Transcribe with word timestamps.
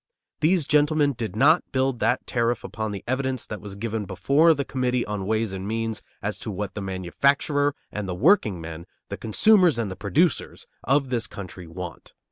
These 0.39 0.65
gentlemen 0.65 1.13
did 1.13 1.35
not 1.35 1.63
build 1.71 1.99
that 1.99 2.25
tariff 2.25 2.63
upon 2.63 2.91
the 2.91 3.03
evidence 3.07 3.45
that 3.45 3.61
was 3.61 3.75
given 3.75 4.05
before 4.05 4.55
the 4.55 4.65
Committee 4.65 5.05
on 5.05 5.27
Ways 5.27 5.53
and 5.53 5.67
Means 5.67 6.01
as 6.23 6.39
to 6.39 6.49
what 6.49 6.73
the 6.73 6.81
manufacturer 6.81 7.75
and 7.91 8.09
the 8.09 8.15
workingmen, 8.15 8.87
the 9.09 9.17
consumers 9.17 9.77
and 9.77 9.91
the 9.91 9.95
producers, 9.95 10.65
of 10.83 11.09
this 11.09 11.27
country 11.27 11.67
want. 11.67 12.13